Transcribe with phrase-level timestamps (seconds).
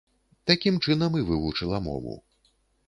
[0.51, 2.21] Такім чынам і вывучыла мову.